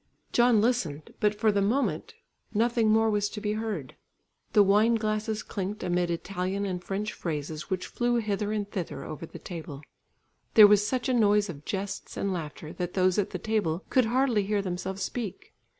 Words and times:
John 0.33 0.61
listened, 0.61 1.13
but 1.19 1.35
for 1.39 1.51
the 1.51 1.61
moment 1.61 2.15
nothing 2.55 2.89
more 2.89 3.07
was 3.11 3.29
to 3.29 3.39
be 3.39 3.53
heard. 3.53 3.95
The 4.53 4.63
wine 4.63 4.95
glasses 4.95 5.43
clinked 5.43 5.83
amid 5.83 6.09
Italian 6.09 6.65
and 6.65 6.83
French 6.83 7.13
phrases 7.13 7.69
which 7.69 7.85
flew 7.85 8.15
hither 8.15 8.51
and 8.51 8.67
thither 8.67 9.03
over 9.03 9.27
the 9.27 9.37
table; 9.37 9.83
there 10.55 10.65
was 10.65 10.83
such 10.87 11.07
a 11.07 11.13
noise 11.13 11.49
of 11.51 11.65
jests 11.65 12.17
and 12.17 12.33
laughter 12.33 12.73
that 12.73 12.95
those 12.95 13.19
at 13.19 13.29
the 13.29 13.37
table 13.37 13.83
could 13.91 14.05
hardly 14.05 14.41
hear 14.41 14.63
themselves 14.63 15.03
speak. 15.03 15.53